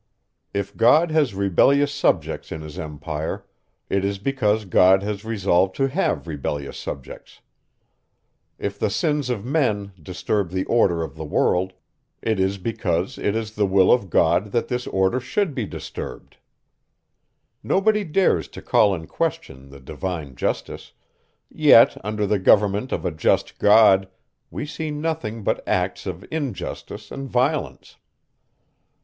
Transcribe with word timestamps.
If 0.51 0.75
God 0.75 1.11
has 1.11 1.35
rebellious 1.35 1.91
subjects 1.93 2.51
in 2.51 2.61
his 2.61 2.79
empire, 2.79 3.45
it 3.87 4.03
is 4.03 4.17
because 4.17 4.65
God 4.65 5.03
has 5.03 5.23
resolved 5.23 5.75
to 5.75 5.89
have 5.89 6.25
rebellious 6.25 6.75
subjects. 6.79 7.41
If 8.57 8.79
the 8.79 8.89
sins 8.89 9.29
of 9.29 9.45
men 9.45 9.91
disturb 10.01 10.49
the 10.49 10.65
order 10.65 11.03
of 11.03 11.15
the 11.15 11.23
world, 11.23 11.73
it 12.19 12.39
is 12.39 12.57
because 12.57 13.19
it 13.19 13.35
is 13.35 13.53
the 13.53 13.67
will 13.67 13.91
of 13.91 14.09
God 14.09 14.45
that 14.53 14.69
this 14.69 14.87
order 14.87 15.19
should 15.19 15.53
be 15.53 15.67
disturbed. 15.67 16.37
Nobody 17.61 18.03
dares 18.03 18.47
to 18.47 18.61
call 18.63 18.95
in 18.95 19.05
question 19.05 19.69
the 19.69 19.79
divine 19.79 20.35
justice; 20.35 20.93
yet, 21.47 21.95
under 22.03 22.25
the 22.25 22.39
government 22.39 22.91
of 22.91 23.05
a 23.05 23.11
just 23.11 23.59
God, 23.59 24.09
we 24.49 24.65
see 24.65 24.89
nothing 24.89 25.43
but 25.43 25.61
acts 25.67 26.07
of 26.07 26.25
injustice 26.31 27.11
and 27.11 27.29
violence. 27.29 27.97